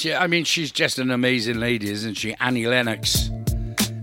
She, 0.00 0.14
I 0.14 0.28
mean, 0.28 0.44
she's 0.44 0.72
just 0.72 0.98
an 0.98 1.10
amazing 1.10 1.60
lady, 1.60 1.90
isn't 1.90 2.14
she? 2.14 2.34
Annie 2.40 2.66
Lennox. 2.66 3.28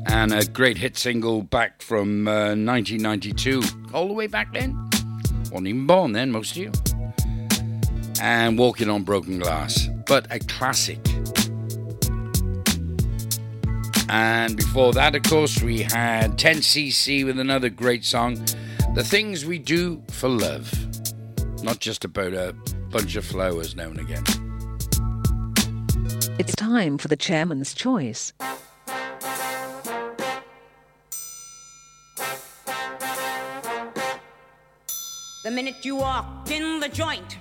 And 0.06 0.32
a 0.32 0.46
great 0.46 0.78
hit 0.78 0.96
single 0.96 1.42
back 1.42 1.82
from 1.82 2.28
uh, 2.28 2.54
1992. 2.54 3.64
All 3.96 4.08
the 4.08 4.14
way 4.14 4.28
back 4.28 4.54
then. 4.54 4.76
Wasn't 5.46 5.66
even 5.66 5.88
born 5.88 6.12
then, 6.12 6.30
most 6.30 6.52
of 6.52 6.58
you. 6.58 6.72
And 8.22 8.60
Walking 8.60 8.92
on 8.92 9.02
Broken 9.02 9.40
Glass. 9.40 9.90
But 10.06 10.28
a 10.30 10.38
classic. 10.38 11.00
And 14.08 14.56
before 14.56 14.94
that, 14.94 15.16
of 15.16 15.24
course, 15.24 15.64
we 15.64 15.80
had 15.80 16.38
10cc 16.38 17.26
with 17.26 17.40
another 17.40 17.70
great 17.70 18.06
song, 18.06 18.36
The 18.94 19.04
Things 19.04 19.48
We 19.48 19.58
Do 19.58 20.04
for 20.12 20.30
Love. 20.30 20.72
Not 21.64 21.80
just 21.80 22.06
about 22.06 22.36
a 22.36 22.54
bunch 22.92 23.16
of 23.16 23.26
flowers 23.26 23.76
now 23.76 23.86
and 23.90 24.00
again. 24.00 24.24
It's 26.40 26.56
time 26.56 27.00
for 27.00 27.08
the 27.08 27.16
chairman's 27.16 27.74
choice. 27.74 28.32
The 35.44 35.52
minute 35.52 35.84
you 35.84 35.96
walked 35.96 36.52
in 36.52 36.80
the 36.80 36.90
joint, 36.90 37.38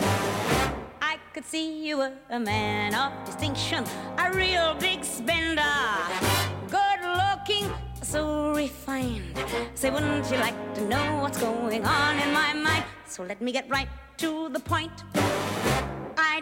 I 1.02 1.18
could 1.34 1.44
see 1.44 1.86
you 1.86 1.98
were 1.98 2.12
a 2.30 2.40
man 2.40 2.94
of 2.94 3.12
distinction, 3.26 3.84
a 4.16 4.32
real 4.32 4.74
big 4.80 5.04
spender 5.04 5.62
good 6.70 7.00
looking, 7.02 7.70
so 8.02 8.54
refined. 8.54 9.36
Say, 9.74 9.90
wouldn't 9.90 10.30
you 10.30 10.38
like 10.38 10.74
to 10.74 10.88
know 10.88 11.18
what's 11.20 11.38
going 11.38 11.84
on 11.84 12.18
in 12.18 12.32
my 12.32 12.54
mind? 12.54 12.84
So 13.06 13.24
let 13.24 13.42
me 13.42 13.52
get 13.52 13.68
right 13.68 13.88
to 14.18 14.48
the 14.48 14.60
point. 14.60 14.92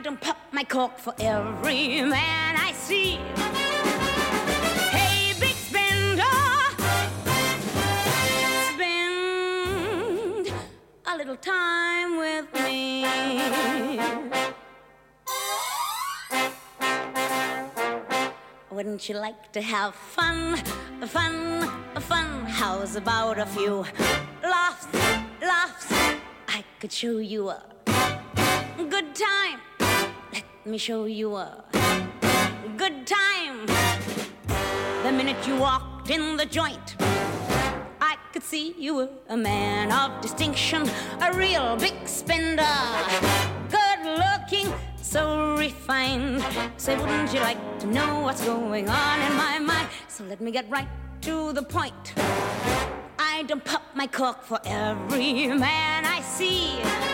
Don't 0.05 0.21
pop 0.21 0.37
my 0.53 0.65
cork 0.65 0.99
for 0.99 1.15
every 1.19 2.03
man 2.03 2.57
I 2.59 2.73
see. 2.73 3.17
Hey, 4.93 5.33
big 5.41 5.57
spender, 5.57 6.23
spend 8.75 10.53
a 11.07 11.17
little 11.17 11.37
time 11.37 12.19
with 12.19 12.53
me. 12.63 13.07
Wouldn't 18.71 19.09
you 19.09 19.15
like 19.15 19.53
to 19.53 19.63
have 19.63 19.95
fun, 19.95 20.57
fun, 21.07 21.67
fun? 21.99 22.45
How's 22.45 22.97
about 22.97 23.39
a 23.39 23.47
few 23.47 23.87
laughs, 24.43 24.87
laughs? 25.41 25.87
I 26.47 26.63
could 26.79 26.93
show 26.93 27.17
you 27.17 27.49
a 27.49 27.63
good 28.91 29.15
time. 29.15 29.61
Let 30.65 30.71
me 30.71 30.79
show 30.79 31.05
you 31.05 31.37
a 31.37 31.63
good 32.79 33.07
time. 33.07 33.67
The 35.03 35.13
minute 35.13 35.47
you 35.47 35.57
walked 35.57 36.09
in 36.09 36.39
the 36.39 36.47
joint, 36.47 36.97
I 38.01 38.17
could 38.33 38.43
see 38.43 38.75
you 38.79 38.95
were 38.95 39.11
a 39.29 39.37
man 39.37 39.93
of 39.93 40.23
distinction, 40.23 40.89
a 41.21 41.35
real 41.35 41.77
big 41.77 42.09
spender, 42.09 42.77
good 43.69 44.07
looking 44.07 44.73
so 44.97 45.55
refined. 45.59 46.43
Say, 46.79 46.97
wouldn't 46.97 47.35
you 47.35 47.41
like 47.41 47.79
to 47.81 47.87
know 47.87 48.21
what's 48.21 48.43
going 48.43 48.89
on 48.89 49.21
in 49.21 49.37
my 49.37 49.59
mind? 49.59 49.89
So 50.09 50.25
let 50.25 50.41
me 50.41 50.51
get 50.51 50.65
right 50.71 50.89
to 51.21 51.53
the 51.53 51.63
point. 51.63 52.15
I 53.19 53.45
don't 53.47 53.63
pop 53.63 53.83
my 53.95 54.07
cork 54.07 54.43
for 54.43 54.59
every 54.65 55.47
man 55.49 56.07
I 56.07 56.23
see. 56.23 57.14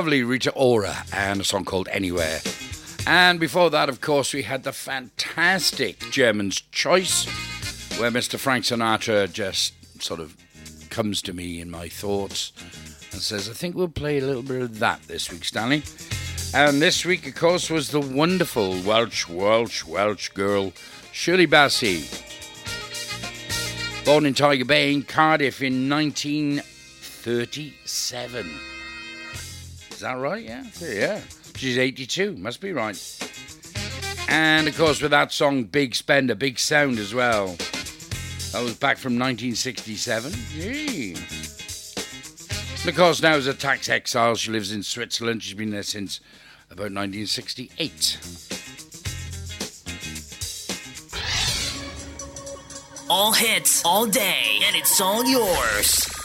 lovely 0.00 0.22
Rita 0.22 0.50
Ora 0.52 1.04
and 1.12 1.42
a 1.42 1.44
song 1.44 1.66
called 1.66 1.86
Anywhere. 1.92 2.40
And 3.06 3.38
before 3.38 3.68
that, 3.68 3.90
of 3.90 4.00
course, 4.00 4.32
we 4.32 4.44
had 4.44 4.64
the 4.64 4.72
fantastic 4.72 5.98
Chairman's 6.10 6.62
Choice, 6.72 7.26
where 8.00 8.10
Mr. 8.10 8.38
Frank 8.38 8.64
Sinatra 8.64 9.30
just 9.30 9.74
sort 10.02 10.20
of 10.20 10.34
comes 10.88 11.20
to 11.20 11.34
me 11.34 11.60
in 11.60 11.70
my 11.70 11.90
thoughts 11.90 12.52
and 13.12 13.20
says, 13.20 13.50
I 13.50 13.52
think 13.52 13.76
we'll 13.76 13.88
play 13.88 14.16
a 14.16 14.24
little 14.24 14.42
bit 14.42 14.62
of 14.62 14.78
that 14.78 15.02
this 15.02 15.30
week, 15.30 15.44
Stanley. 15.44 15.82
And 16.54 16.80
this 16.80 17.04
week, 17.04 17.28
of 17.28 17.34
course, 17.34 17.68
was 17.68 17.90
the 17.90 18.00
wonderful 18.00 18.80
Welsh, 18.80 19.28
Welsh, 19.28 19.84
Welsh 19.84 20.30
girl, 20.30 20.72
Shirley 21.12 21.46
Bassey. 21.46 22.06
Born 24.06 24.24
in 24.24 24.32
Tiger 24.32 24.64
Bay 24.64 24.94
in 24.94 25.02
Cardiff 25.02 25.60
in 25.60 25.90
1937. 25.90 28.50
Is 30.00 30.04
that 30.04 30.14
right? 30.14 30.42
Yeah. 30.42 30.64
Yeah. 30.80 31.20
She's 31.56 31.76
82. 31.76 32.34
Must 32.38 32.58
be 32.58 32.72
right. 32.72 32.96
And 34.30 34.66
of 34.66 34.74
course, 34.74 35.02
with 35.02 35.10
that 35.10 35.30
song, 35.30 35.64
Big 35.64 35.94
Spender, 35.94 36.34
Big 36.34 36.58
Sound 36.58 36.98
as 36.98 37.12
well. 37.12 37.48
That 38.52 38.62
was 38.62 38.76
back 38.78 38.96
from 38.96 39.18
1967. 39.18 40.32
Yee. 40.54 41.16
And 42.80 42.88
of 42.88 42.96
course, 42.96 43.20
now 43.20 43.34
as 43.34 43.46
a 43.46 43.52
tax 43.52 43.90
exile, 43.90 44.36
she 44.36 44.50
lives 44.50 44.72
in 44.72 44.82
Switzerland. 44.82 45.42
She's 45.42 45.52
been 45.52 45.68
there 45.68 45.82
since 45.82 46.20
about 46.70 46.92
1968. 46.92 48.18
All 53.10 53.34
hits, 53.34 53.84
all 53.84 54.06
day, 54.06 54.60
and 54.64 54.76
it's 54.76 54.98
all 54.98 55.26
yours. 55.26 56.19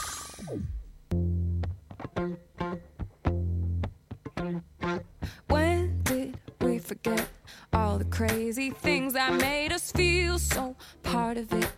Crazy 8.15 8.69
things 8.69 9.12
that 9.12 9.33
made 9.33 9.73
us 9.73 9.91
feel 9.91 10.39
so 10.39 10.73
part 11.03 11.35
of 11.35 11.51
it? 11.51 11.69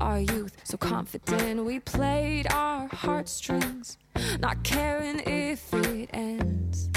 Our 0.00 0.18
youth, 0.18 0.56
so 0.64 0.76
confident, 0.76 1.64
we 1.64 1.78
played 1.78 2.52
our 2.52 2.88
heartstrings, 2.88 3.96
not 4.40 4.64
caring 4.64 5.20
if 5.20 5.72
it 5.72 6.10
ends. 6.12 6.90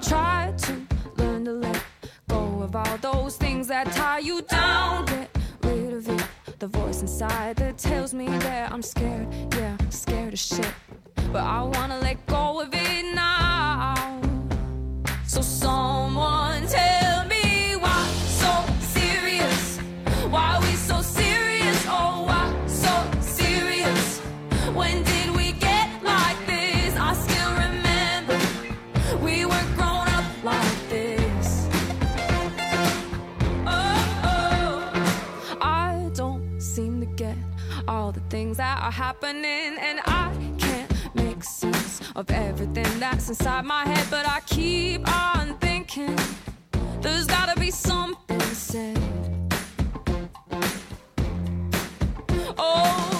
Try 0.00 0.54
to 0.58 0.86
learn 1.16 1.44
to 1.46 1.52
let 1.54 1.82
go 2.28 2.62
of 2.62 2.76
all 2.76 2.98
those 2.98 3.36
things 3.36 3.66
that 3.66 3.90
tie 3.92 4.20
you 4.20 4.42
down. 4.42 5.06
Get 5.06 5.28
rid 5.64 5.92
of 5.92 6.08
it. 6.08 6.24
The 6.60 6.68
voice 6.68 7.00
inside 7.02 7.56
that 7.56 7.78
tells 7.78 8.14
me 8.14 8.26
that 8.26 8.70
I'm 8.70 8.82
scared, 8.82 9.26
yeah, 9.54 9.76
scared 9.90 10.34
of 10.34 10.38
shit. 10.38 10.72
But 11.32 11.42
I 11.42 11.62
wanna 11.62 11.98
let 11.98 12.24
go 12.26 12.60
of 12.60 12.68
it 12.72 13.12
now. 13.12 14.23
So 15.34 15.40
someone 15.40 16.64
tell 16.68 17.26
me 17.26 17.74
why 17.74 18.06
so 18.40 18.52
serious? 18.78 19.78
Why 20.30 20.60
we 20.60 20.76
so 20.76 21.02
serious? 21.02 21.84
Oh, 21.88 22.22
why 22.28 22.54
so 22.68 22.94
serious? 23.20 24.20
When 24.72 25.02
did 25.02 25.34
we 25.34 25.50
get 25.54 25.90
like 26.04 26.38
this? 26.46 26.94
I 26.96 27.14
still 27.14 27.52
remember 27.66 28.38
we 29.24 29.44
were 29.44 29.66
grown 29.74 30.06
up 30.06 30.24
like 30.44 30.88
this. 30.88 31.66
Oh, 33.66 33.92
oh. 34.30 35.58
I 35.60 36.10
don't 36.14 36.60
seem 36.60 37.00
to 37.00 37.06
get 37.06 37.36
all 37.88 38.12
the 38.12 38.22
things 38.30 38.58
that 38.58 38.80
are 38.80 38.92
happening, 38.92 39.78
and 39.80 39.98
I 40.06 40.32
of 42.16 42.30
everything 42.30 43.00
that's 43.00 43.28
inside 43.28 43.64
my 43.64 43.84
head. 43.86 44.06
But 44.10 44.26
I 44.28 44.40
keep 44.46 45.06
on 45.12 45.58
thinking 45.58 46.16
there's 47.00 47.26
gotta 47.26 47.58
be 47.58 47.70
something 47.70 48.40
said. 48.40 48.98
Oh, 52.56 53.13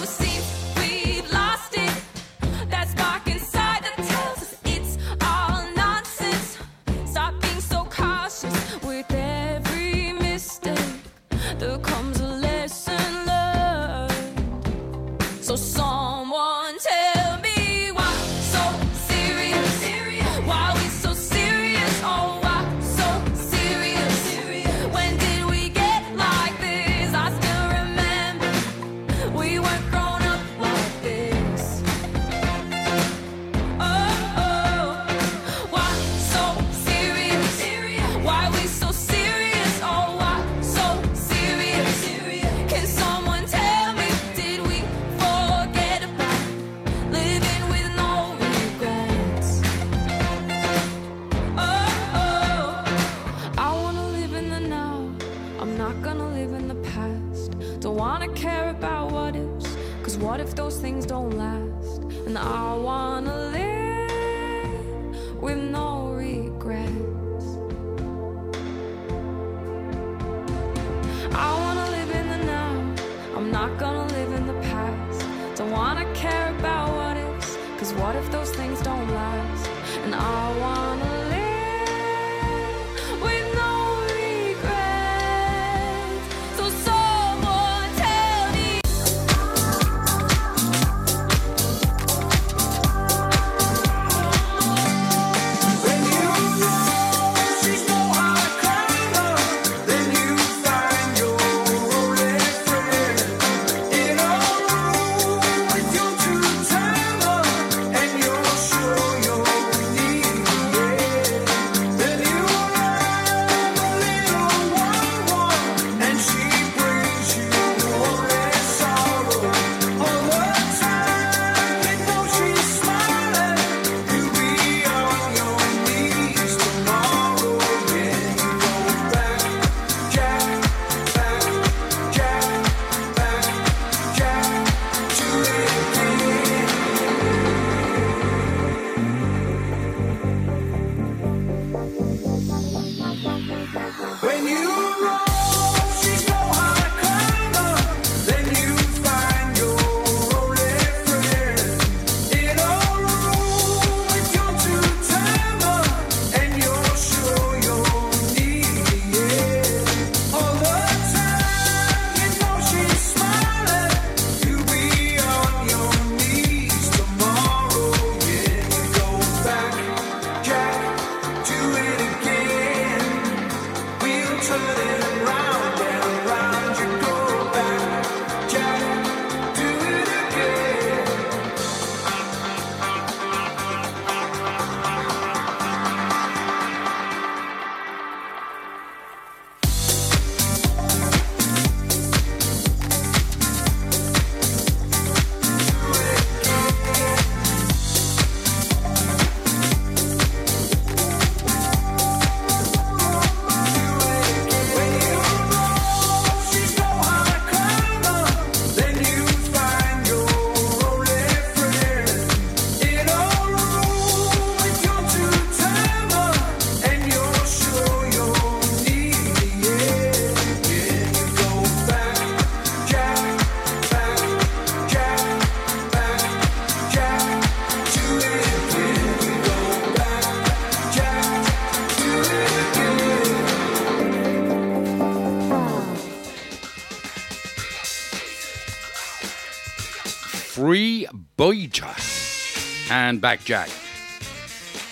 Boyta 241.37 242.89
and 242.89 243.19
Back 243.19 243.43
Jack. 243.43 243.69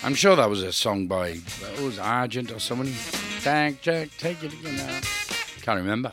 I'm 0.02 0.14
sure 0.14 0.36
that 0.36 0.50
was 0.50 0.62
a 0.62 0.72
song 0.72 1.06
by 1.06 1.36
what 1.36 1.80
was 1.80 1.98
Argent 1.98 2.52
or 2.52 2.58
somebody. 2.58 2.94
Back 3.42 3.80
Jack, 3.80 4.10
take 4.18 4.44
it 4.44 4.52
again 4.52 4.76
now. 4.76 5.00
Can't 5.62 5.78
remember. 5.80 6.10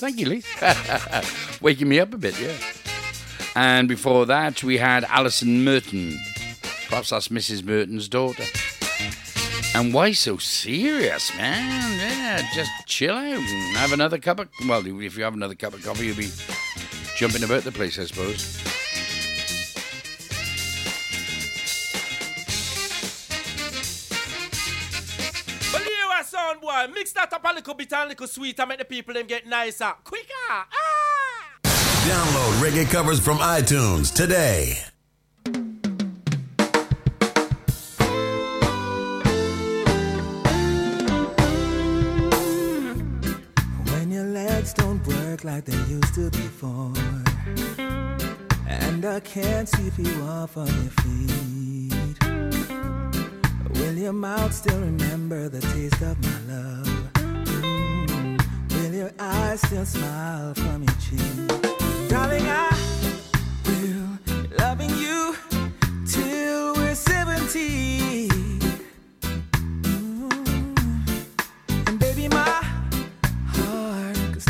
Thank 0.00 0.18
you, 0.18 0.26
Lee. 0.26 0.42
Waking 1.60 1.88
me 1.88 2.00
up 2.00 2.12
a 2.12 2.18
bit, 2.18 2.40
yeah. 2.40 2.56
And 3.54 3.86
before 3.86 4.26
that, 4.26 4.64
we 4.64 4.78
had 4.78 5.04
Alison 5.04 5.62
Merton. 5.62 6.18
Perhaps 6.88 7.10
that's 7.10 7.28
Mrs. 7.28 7.62
Merton's 7.62 8.08
daughter. 8.08 8.44
And 9.76 9.94
why 9.94 10.10
so 10.10 10.38
serious, 10.38 11.32
man? 11.36 11.98
Yeah, 12.00 12.42
just 12.52 12.72
chill 12.86 13.14
out 13.14 13.24
and 13.24 13.76
have 13.76 13.92
another 13.92 14.18
cup 14.18 14.40
of. 14.40 14.48
Well, 14.66 14.84
if 14.84 15.16
you 15.16 15.22
have 15.22 15.34
another 15.34 15.54
cup 15.54 15.74
of 15.74 15.84
coffee, 15.84 16.06
you'll 16.06 16.16
be 16.16 16.30
jumping 17.20 17.44
about 17.44 17.62
the 17.64 17.70
place, 17.70 17.98
I 17.98 18.06
suppose. 18.06 18.56
Well, 25.70 25.84
you 25.84 26.10
a 26.18 26.24
sound 26.24 26.62
boy. 26.62 26.86
Mix 26.94 27.12
that 27.12 27.30
up 27.30 27.44
a 27.44 27.52
little 27.52 27.74
bit 27.74 27.92
and 27.92 28.04
a 28.04 28.08
little 28.08 28.26
sweet 28.26 28.58
and 28.58 28.68
make 28.70 28.78
the 28.78 28.86
people 28.86 29.12
them 29.12 29.26
get 29.26 29.46
nicer. 29.46 29.92
Quicker. 30.02 30.24
Ah! 30.48 30.64
Download 32.08 32.62
reggae 32.62 32.90
covers 32.90 33.20
from 33.20 33.36
iTunes 33.36 34.14
today. 34.14 34.78
Don't 45.42 45.52
like 45.54 45.64
they 45.64 45.76
used 45.92 46.14
to 46.14 46.30
before, 46.30 46.92
and 48.66 49.04
I 49.04 49.20
can't 49.20 49.68
sweep 49.68 49.98
you 49.98 50.22
off 50.22 50.56
on 50.56 50.66
your 50.66 50.92
feet. 51.02 52.24
Will 53.74 53.94
your 53.94 54.12
mouth 54.12 54.52
still 54.52 54.80
remember 54.80 55.48
the 55.48 55.60
taste 55.60 56.02
of 56.02 56.18
my 56.22 56.54
love? 56.54 56.86
Mm, 57.14 58.40
Will 58.72 58.94
your 58.94 59.12
eyes 59.18 59.60
still 59.62 59.86
smile 59.86 60.54
from 60.54 60.82
your 60.82 60.96
cheek? 61.00 61.48
Darling, 62.08 62.46
I 62.46 62.70
will 63.66 64.18
loving 64.58 64.90
you 64.90 65.36
till 66.06 66.74
we're 66.74 66.94
70. 66.94 68.28
And 71.86 71.98
baby, 71.98 72.28
my 72.28 72.69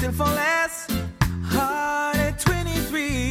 still 0.00 0.12
fall 0.12 0.28
as 0.28 0.86
hard 1.44 2.16
at 2.16 2.40
23. 2.40 3.29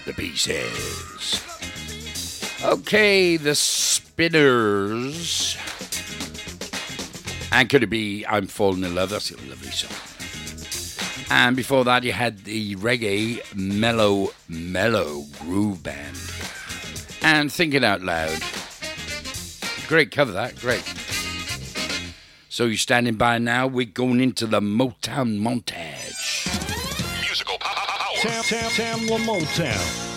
The 0.00 0.12
pieces. 0.12 1.40
Okay, 2.64 3.36
the 3.36 3.54
Spinners. 3.54 5.56
And 7.52 7.68
could 7.68 7.82
it 7.82 7.88
be 7.88 8.24
I'm 8.26 8.46
Falling 8.46 8.84
in 8.84 8.94
Love? 8.94 9.10
That's 9.10 9.30
a 9.30 9.36
lovely 9.48 9.70
song. 9.70 9.90
And 11.30 11.56
before 11.56 11.84
that, 11.84 12.02
you 12.02 12.12
had 12.12 12.44
the 12.44 12.76
reggae 12.76 13.40
mellow, 13.54 14.30
mellow 14.48 15.24
groove 15.40 15.82
band. 15.82 16.16
And 17.22 17.52
Thinking 17.52 17.84
Out 17.84 18.02
Loud. 18.02 18.38
Great 19.88 20.10
cover, 20.10 20.32
that. 20.32 20.58
Great. 20.60 20.84
So 22.48 22.66
you're 22.66 22.76
standing 22.76 23.14
by 23.14 23.38
now. 23.38 23.66
We're 23.66 23.86
going 23.86 24.20
into 24.20 24.46
the 24.46 24.60
Motown 24.60 25.40
montage. 25.40 26.61
Tam, 28.22 28.44
tam, 28.44 29.06
tam, 29.56 30.11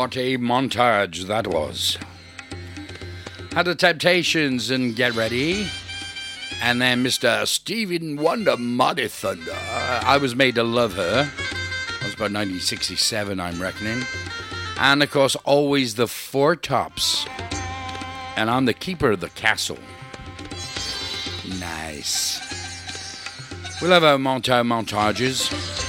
What 0.00 0.16
a 0.16 0.38
montage 0.38 1.26
that 1.26 1.46
was. 1.46 1.98
Had 3.52 3.66
the 3.66 3.74
Temptations 3.74 4.70
and 4.70 4.96
Get 4.96 5.14
Ready. 5.14 5.66
And 6.62 6.80
then 6.80 7.04
Mr. 7.04 7.46
Steven 7.46 8.16
Wonder, 8.16 8.56
Muddy 8.56 9.08
Thunder. 9.08 9.52
I 9.52 10.16
was 10.16 10.34
made 10.34 10.54
to 10.54 10.62
love 10.62 10.94
her. 10.94 11.24
That 11.24 12.02
was 12.02 12.14
about 12.14 12.32
1967, 12.32 13.38
I'm 13.38 13.60
reckoning. 13.60 14.02
And 14.78 15.02
of 15.02 15.10
course, 15.10 15.36
always 15.44 15.96
the 15.96 16.08
Four 16.08 16.56
Tops. 16.56 17.26
And 18.36 18.48
I'm 18.48 18.64
the 18.64 18.72
keeper 18.72 19.10
of 19.10 19.20
the 19.20 19.28
castle. 19.28 19.78
Nice. 21.58 22.40
We 23.82 23.88
love 23.88 24.02
our 24.02 24.16
montage 24.16 24.66
montages. 24.66 25.79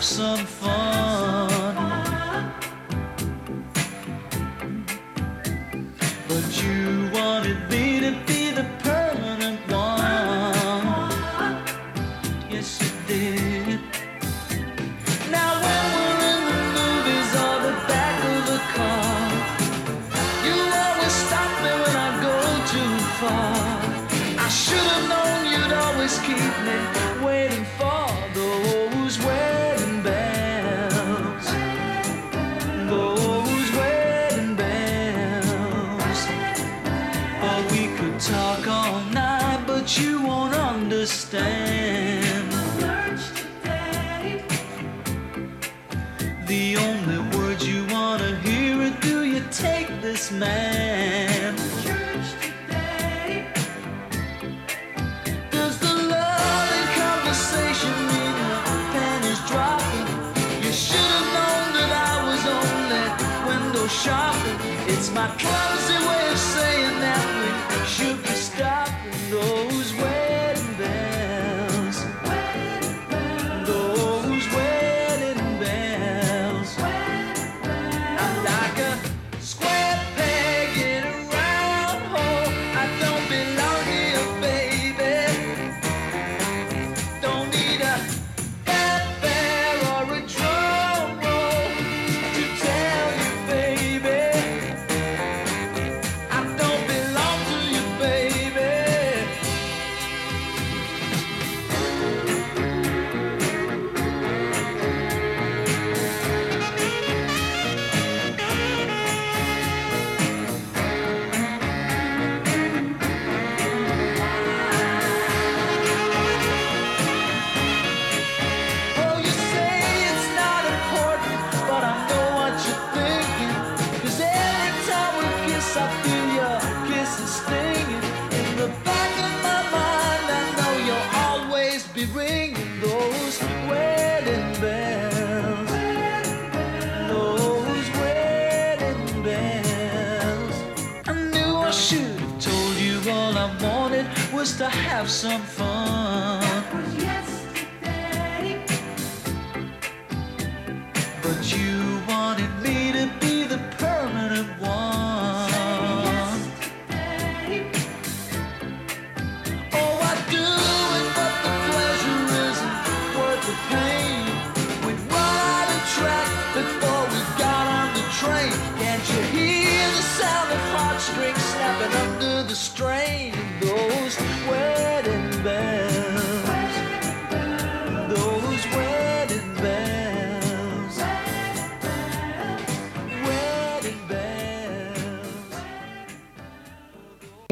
have 0.00 0.04
some 0.06 0.46
fun. 0.46 1.09
talk 38.20 38.66
all 38.68 39.00
night, 39.12 39.64
but 39.66 39.98
you 39.98 40.20
won't 40.20 40.54
understand. 40.54 42.52
The 46.46 46.76
only 46.76 47.36
words 47.36 47.66
you 47.66 47.86
wanna 47.86 48.36
hear 48.40 48.82
are 48.82 49.00
do 49.00 49.24
you 49.24 49.42
take 49.50 49.88
this 50.02 50.30
man? 50.30 51.56
Does 55.50 55.78
the 55.78 55.94
love 56.14 56.68
and 56.78 56.88
conversation 57.00 57.94
in 58.20 58.32
your 58.44 58.60
pen 58.92 59.20
is 59.32 59.40
dropping? 59.48 60.08
You 60.64 60.72
should 60.72 61.10
have 61.16 61.28
known 61.36 61.66
that 61.78 61.90
I 62.08 62.14
was 62.28 62.42
only 62.60 63.04
window 63.48 63.86
shopping. 63.86 64.58
It's 64.92 65.10
my 65.10 65.28
closet. 65.38 65.89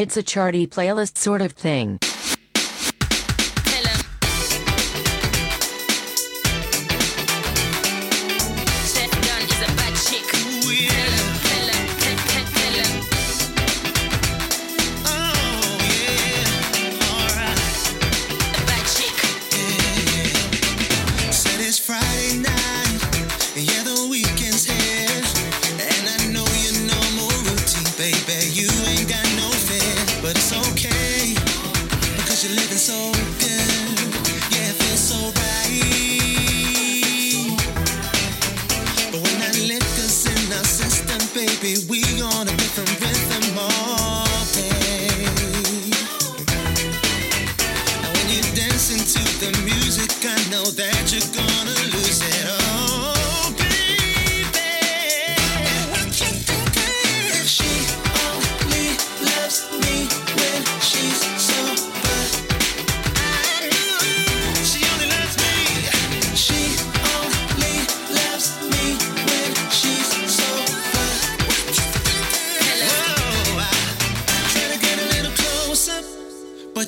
It's 0.09 0.17
a 0.17 0.23
charty 0.23 0.67
playlist 0.67 1.19
sort 1.19 1.43
of 1.43 1.53
thing. 1.53 1.99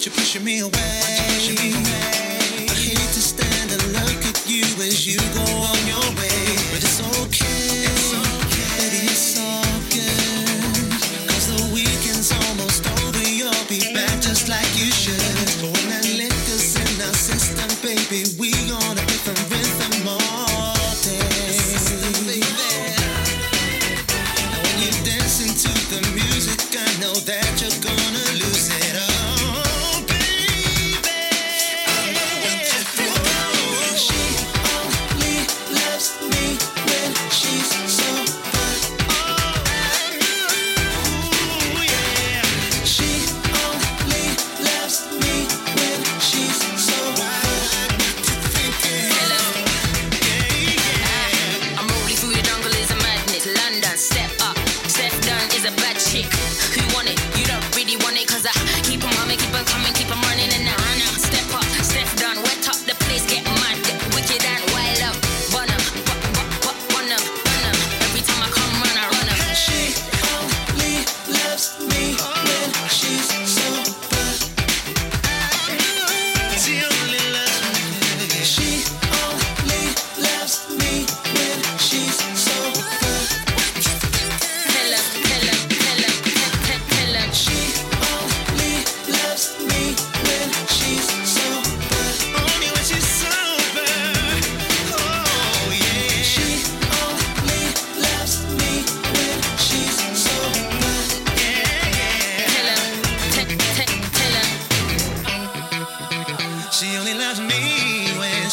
But 0.01 0.07
you're 0.07 0.15
pushing 0.15 0.45
me 0.45 0.61
away. 0.61 0.71
I 0.73 0.77
hate 2.73 2.97
to 2.97 3.21
stand 3.21 3.71
and 3.71 3.83
look 3.93 4.25
at 4.25 4.49
you 4.49 4.65
as 4.83 5.07
you 5.07 5.19
go 5.35 5.43
on 5.57 5.70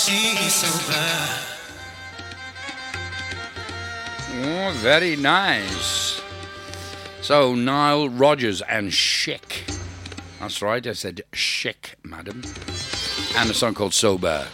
she's 0.07 0.53
sober. 0.53 1.47
Oh, 4.39 4.71
very 4.75 5.17
nice. 5.17 6.21
So, 7.21 7.55
Nile 7.55 8.07
Rodgers 8.07 8.61
and 8.61 8.93
Chic. 8.93 9.65
That's 10.39 10.61
right, 10.61 10.85
I 10.85 10.93
said 10.93 11.23
chic, 11.33 11.95
madam. 12.03 12.43
And 13.35 13.49
a 13.49 13.53
song 13.53 13.73
called 13.73 13.93
Sober. 13.93 14.47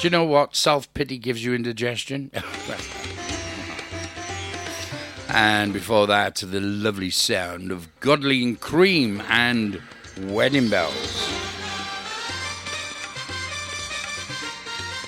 Do 0.00 0.06
you 0.06 0.10
know 0.10 0.24
what 0.24 0.56
self 0.56 0.92
pity 0.94 1.18
gives 1.18 1.44
you 1.44 1.54
indigestion? 1.54 2.30
and 5.28 5.72
before 5.72 6.06
that, 6.06 6.36
the 6.36 6.60
lovely 6.60 7.10
sound 7.10 7.72
of 7.72 7.88
Godley 8.00 8.44
and 8.44 8.58
Creme 8.58 9.20
and 9.28 9.82
Wedding 10.22 10.70
Bells. 10.70 11.28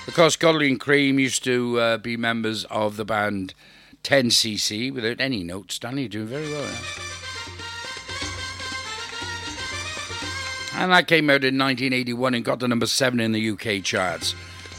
Of 0.07 0.13
course, 0.15 0.35
Godley 0.35 0.67
and 0.67 0.79
Creme 0.79 1.19
used 1.19 1.43
to 1.43 1.79
uh, 1.79 1.97
be 1.97 2.17
members 2.17 2.65
of 2.65 2.97
the 2.97 3.05
band 3.05 3.53
10cc 4.03 4.93
without 4.93 5.21
any 5.21 5.43
notes. 5.43 5.77
Danny, 5.79 6.01
you're 6.01 6.09
doing 6.09 6.27
very 6.27 6.49
well. 6.51 6.63
now. 6.63 6.79
And 10.81 10.91
that 10.91 11.07
came 11.07 11.29
out 11.29 11.43
in 11.43 11.57
1981 11.59 12.33
and 12.33 12.43
got 12.43 12.59
to 12.61 12.67
number 12.67 12.87
seven 12.87 13.19
in 13.19 13.33
the 13.33 13.51
UK 13.51 13.83
charts. 13.83 14.33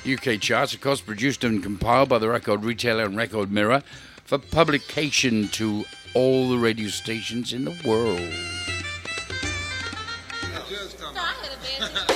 UK 0.05 0.41
charts, 0.41 0.75
of 0.75 0.81
course, 0.81 1.01
produced 1.01 1.45
and 1.45 1.63
compiled 1.63 2.09
by 2.09 2.19
the 2.19 2.29
record 2.29 2.65
retailer 2.65 3.05
and 3.05 3.17
Record 3.17 3.53
Mirror 3.53 3.85
for 4.25 4.39
publication 4.39 5.47
to 5.49 5.85
all 6.15 6.49
the 6.51 6.59
radio 6.59 6.89
stations 6.89 7.53
in 7.53 7.65
the 7.65 7.81
world. 7.85 8.19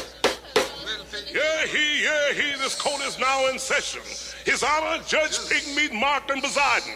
Yeah, 1.67 1.73
he, 1.73 2.05
yeah, 2.05 2.33
he, 2.33 2.59
this 2.59 2.81
court 2.81 3.03
is 3.03 3.19
now 3.19 3.49
in 3.49 3.59
session. 3.59 4.01
His 4.45 4.63
Honor, 4.63 5.03
Judge 5.05 5.37
Pigmeat 5.49 5.93
Markham 5.93 6.41
presiding. 6.41 6.95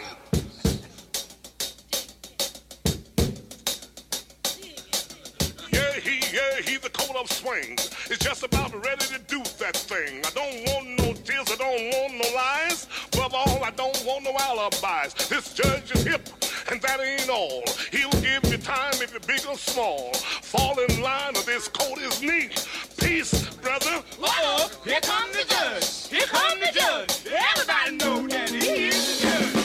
Yeah, 5.73 5.93
he, 5.99 6.19
yeah, 6.33 6.61
he, 6.63 6.77
the 6.77 6.89
coat 6.93 7.17
of 7.17 7.29
swings 7.29 7.91
is 8.09 8.19
just 8.19 8.43
about 8.43 8.73
ready 8.85 9.05
to 9.07 9.19
do 9.27 9.43
that 9.59 9.75
thing. 9.75 10.23
I 10.25 10.29
don't 10.29 10.65
want 10.67 10.99
no 10.99 11.13
tears, 11.21 11.51
I 11.51 11.55
don't 11.57 11.91
want 11.91 12.13
no 12.13 12.35
lies. 12.35 12.87
Above 13.13 13.33
all, 13.33 13.63
I 13.63 13.71
don't 13.71 14.05
want 14.05 14.23
no 14.23 14.31
alibis. 14.39 15.27
This 15.27 15.53
judge 15.53 15.91
is 15.91 16.03
hip, 16.03 16.29
and 16.71 16.81
that 16.81 16.99
ain't 17.01 17.29
all. 17.29 17.63
He'll 17.91 18.09
give 18.21 18.49
you 18.49 18.57
time 18.57 18.93
if 18.93 19.11
you're 19.11 19.19
big 19.21 19.45
or 19.45 19.57
small. 19.57 20.13
Fall 20.13 20.79
in 20.79 21.01
line, 21.01 21.35
or 21.35 21.43
this 21.43 21.67
coat 21.67 21.99
is 21.99 22.21
neat. 22.21 22.65
Peace, 22.97 23.49
brother. 23.55 24.01
Uh-oh, 24.23 24.71
here 24.85 25.01
come 25.01 25.29
the 25.33 25.45
judge. 25.47 26.07
Here 26.07 26.25
come 26.27 26.59
the 26.59 26.71
judge. 26.71 27.25
Everybody 27.27 27.97
know 27.97 28.27
that 28.29 28.49
he 28.49 28.87
is 28.87 29.21
the 29.21 29.27
judge. 29.27 29.57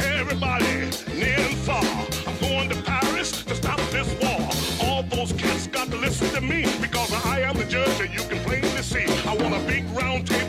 Everybody, 0.00 0.90
near 1.18 1.38
and 1.38 1.56
far, 1.66 1.82
I'm 2.26 2.38
going 2.38 2.68
to 2.70 2.82
Paris 2.82 3.42
to 3.44 3.54
stop 3.56 3.80
this 3.90 4.08
war. 4.22 4.88
All 4.88 5.02
those 5.02 5.32
cats 5.32 5.66
got 5.66 5.90
to 5.90 5.96
listen 5.96 6.28
to 6.30 6.40
me 6.40 6.64
because 6.80 7.12
I 7.26 7.40
am 7.40 7.56
the 7.56 7.64
judge 7.64 8.00
and 8.00 8.14
you 8.14 8.20
can 8.28 8.38
plainly 8.44 8.82
see. 8.82 9.06
I 9.26 9.34
want 9.34 9.54
a 9.54 9.66
big 9.66 9.84
round 9.90 10.26
table 10.28 10.47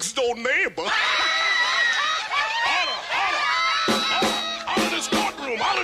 next 0.00 0.12
door 0.14 0.34
neighbor. 0.34 0.84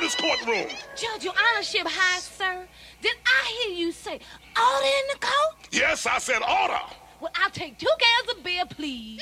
This 0.01 0.14
courtroom. 0.14 0.67
Judge, 0.95 1.25
your 1.25 1.33
honorship 1.53 1.87
high, 1.87 2.21
sir. 2.21 2.69
Did 3.03 3.14
I 3.27 3.64
hear 3.64 3.77
you 3.77 3.93
say 3.93 4.21
order 4.57 4.87
in 4.87 5.07
the 5.12 5.19
court? 5.27 5.69
Yes, 5.73 6.07
I 6.07 6.19
said 6.19 6.43
order. 6.43 6.81
Well, 7.21 7.33
I'll 7.35 7.51
take 7.51 7.77
two 7.79 7.89
cans 7.99 8.37
of 8.39 8.45
beer, 8.45 8.64
please. 8.67 9.21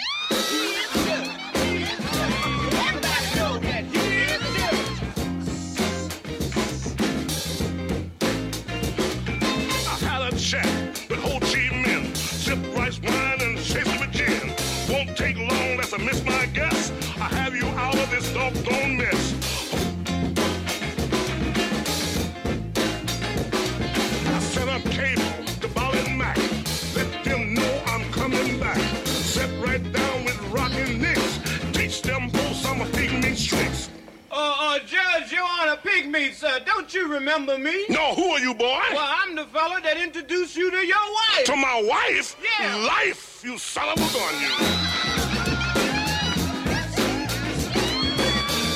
uh, 34.75 34.79
Judge, 34.81 35.33
on 35.45 35.69
a 35.69 35.77
pig 35.77 36.11
meat, 36.11 36.35
sir. 36.35 36.59
Don't 36.67 36.93
you 36.93 37.07
remember 37.07 37.57
me? 37.59 37.85
No, 37.89 38.15
who 38.15 38.31
are 38.31 38.41
you, 38.41 38.55
boy? 38.55 38.81
Well, 38.93 39.09
I'm 39.09 39.37
the 39.37 39.47
fella 39.47 39.81
that 39.83 39.97
introduced 39.97 40.57
you 40.57 40.71
to 40.71 40.87
your 40.87 40.97
wife. 40.97 41.45
To 41.45 41.57
my 41.57 41.83
wife? 41.83 42.37
Yeah. 42.43 42.77
Life, 42.77 43.43
you 43.45 43.57
son 43.59 43.89
of 43.89 43.99
a 43.99 44.13
gun, 44.13 44.35
you. 44.43 44.55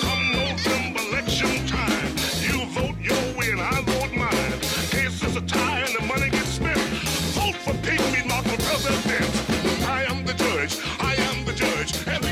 Come 0.04 0.32
November 0.32 1.00
election 1.08 1.66
time, 1.66 2.14
you 2.46 2.66
vote 2.70 2.98
your 3.00 3.36
way 3.36 3.50
and 3.50 3.60
I 3.60 3.80
vote 3.82 4.12
mine. 4.12 4.52
And 5.58 5.94
the 5.96 6.04
money 6.06 6.30
gets 6.30 6.50
spent. 6.50 6.78
Vote 7.34 7.56
for 7.56 7.74
pig 7.82 8.00
meat, 8.12 8.26
for. 8.26 8.54
I 9.88 10.04
am 10.08 10.24
the 10.24 10.34
judge. 10.34 10.78
I 11.00 11.14
am 11.14 11.44
the 11.44 11.52
judge. 11.52 12.06
And 12.06 12.27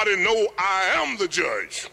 Everybody 0.00 0.24
know 0.24 0.48
I 0.56 0.92
am 0.94 1.18
the 1.18 1.28
judge. 1.28 1.90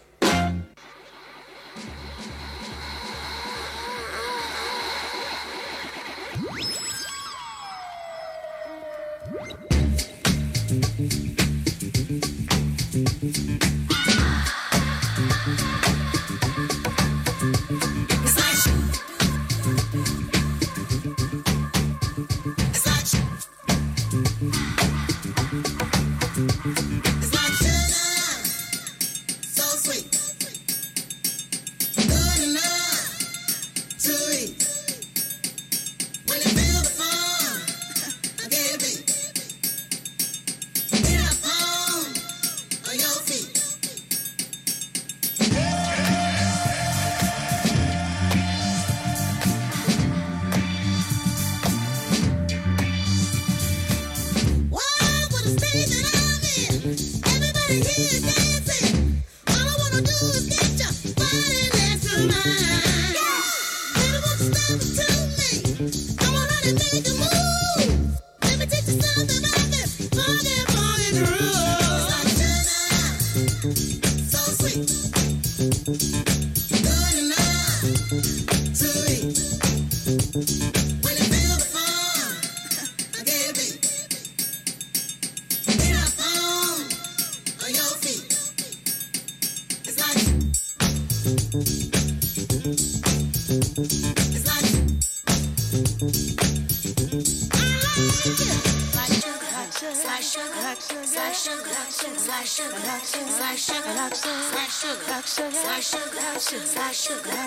sugar. 106.92 107.37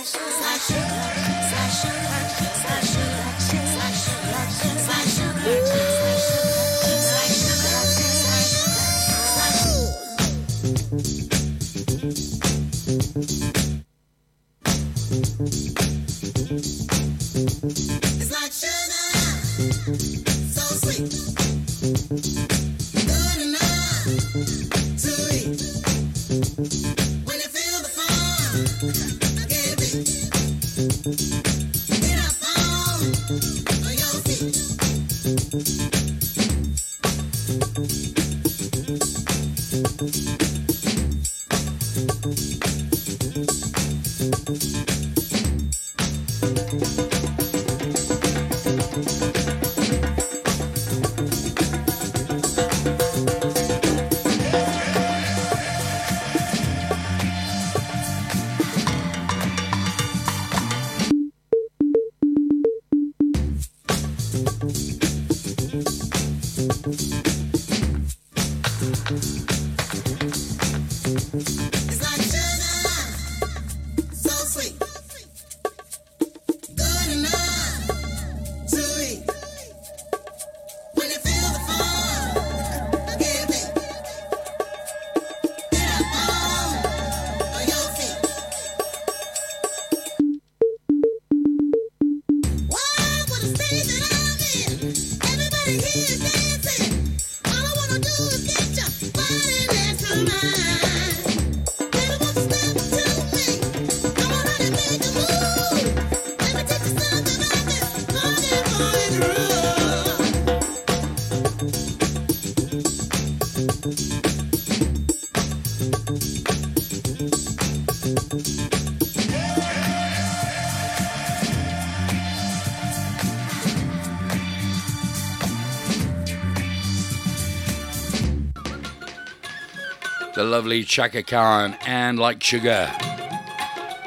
the 130.42 130.48
lovely 130.48 130.84
Chaka 130.84 131.22
Khan, 131.22 131.78
and 131.86 132.18
Like 132.18 132.42
Sugar. 132.42 132.92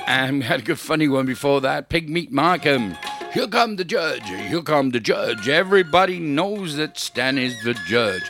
And 0.04 0.40
we 0.40 0.44
had 0.44 0.58
a 0.58 0.62
good 0.64 0.80
funny 0.80 1.06
one 1.06 1.26
before 1.26 1.60
that, 1.60 1.88
Pig 1.88 2.10
meat, 2.10 2.32
Markham. 2.32 2.96
Here 3.32 3.46
come 3.46 3.76
the 3.76 3.84
judge, 3.84 4.24
here 4.24 4.60
come 4.60 4.90
the 4.90 4.98
judge. 4.98 5.48
Everybody 5.48 6.18
knows 6.18 6.74
that 6.74 6.98
Stan 6.98 7.38
is 7.38 7.54
the 7.62 7.74
judge. 7.86 8.24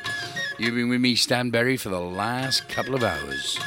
You've 0.58 0.74
been 0.74 0.90
with 0.90 1.00
me, 1.00 1.14
Stan 1.14 1.48
Berry, 1.48 1.78
for 1.78 1.88
the 1.88 1.98
last 1.98 2.68
couple 2.68 2.94
of 2.94 3.02
hours. 3.02 3.58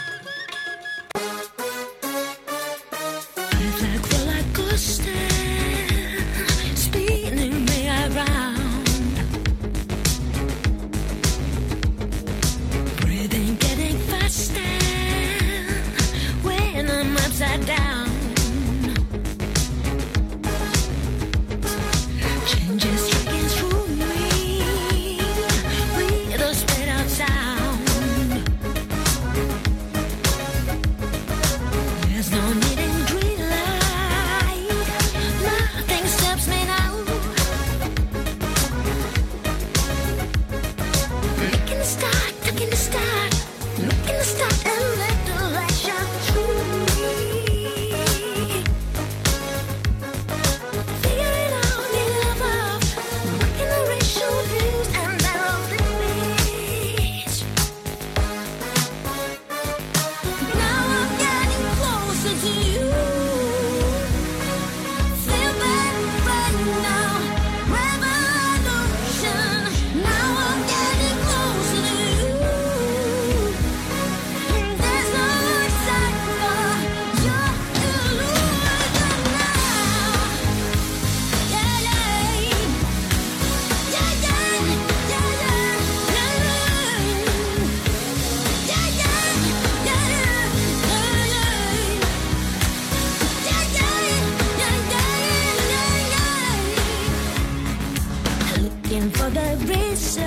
looking 98.97 99.11
for 99.11 99.29
the 99.29 99.57
reason 99.67 100.23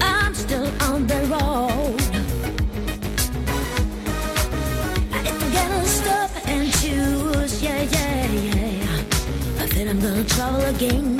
I'm 0.00 0.34
still 0.34 0.66
on 0.82 1.06
the 1.06 1.20
road. 1.30 2.00
If 5.24 5.42
I'm 5.42 5.52
gonna 5.52 5.84
stop 5.84 6.30
and 6.48 6.72
choose, 6.72 7.62
yeah, 7.62 7.82
yeah, 7.82 8.32
yeah, 8.32 9.62
I 9.62 9.66
think 9.66 9.90
I'm 9.90 10.00
gonna 10.00 10.24
travel 10.24 10.64
again. 10.74 11.15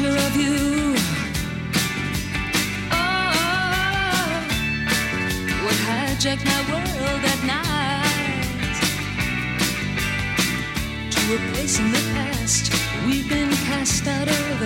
picture 0.00 0.16
of 0.26 0.36
you. 0.36 0.94
Oh, 2.90 2.96
what 5.64 5.76
hijacked 5.86 6.44
my 6.44 6.60
world 6.70 7.24
at 7.32 7.40
night 7.44 8.78
to 11.10 11.20
a 11.34 11.38
place 11.52 11.78
in 11.78 11.90
the 11.92 12.02
past 12.14 12.72
we've 13.06 13.28
been 13.28 13.50
cast 13.68 14.06
out 14.06 14.28
of. 14.28 14.62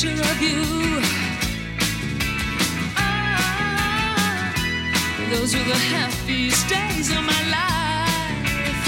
picture 0.00 0.20
of 0.20 0.40
you. 0.40 0.62
Oh, 2.96 3.02
those 5.30 5.54
were 5.56 5.64
the 5.64 5.74
happiest 5.74 6.68
days 6.68 7.10
of 7.10 7.22
my 7.24 7.42
life. 7.50 8.84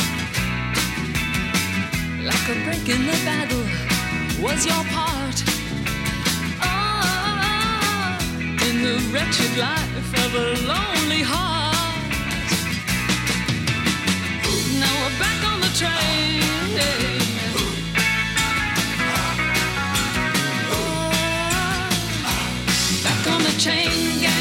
Like 2.23 2.49
a 2.49 2.55
break 2.65 2.89
in 2.89 3.07
the 3.07 3.19
battle 3.25 3.67
was 4.41 4.65
your 4.65 4.85
part. 4.95 5.43
Oh, 6.63 8.19
in 8.69 8.83
the 8.83 8.97
wretched 9.13 9.57
life 9.59 10.13
of 10.25 10.35
a 10.35 10.55
lonely 10.69 11.23
heart. 11.23 12.13
Now 14.79 14.95
we're 15.03 15.19
back 15.19 15.41
on 15.53 15.61
the 15.61 15.73
train. 15.77 16.60
chain 23.61 24.19
gang. 24.23 24.40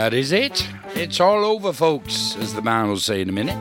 That 0.00 0.14
is 0.14 0.32
it. 0.32 0.66
It's 0.94 1.20
all 1.20 1.44
over, 1.44 1.74
folks, 1.74 2.34
as 2.36 2.54
the 2.54 2.62
man 2.62 2.88
will 2.88 2.96
say 2.96 3.20
in 3.20 3.28
a 3.28 3.32
minute. 3.32 3.58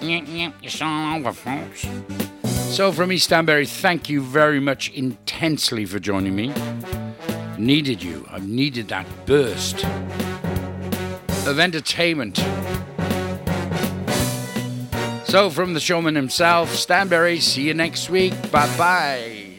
It's 0.00 0.80
all 0.80 1.16
over, 1.16 1.32
folks. 1.32 1.84
So, 2.76 2.92
from 2.92 3.08
me, 3.08 3.18
Stanberry, 3.18 3.68
thank 3.68 4.08
you 4.08 4.22
very 4.22 4.60
much 4.60 4.90
intensely 4.90 5.84
for 5.84 5.98
joining 5.98 6.36
me. 6.36 6.54
Needed 7.58 8.04
you. 8.04 8.24
I've 8.30 8.46
needed 8.46 8.86
that 8.88 9.04
burst 9.26 9.84
of 11.44 11.58
entertainment. 11.58 12.36
So, 15.24 15.50
from 15.50 15.74
the 15.74 15.80
showman 15.80 16.14
himself, 16.14 16.70
Stanberry, 16.70 17.42
see 17.42 17.62
you 17.62 17.74
next 17.74 18.08
week. 18.08 18.32
Bye 18.52 18.76
bye. 18.78 19.51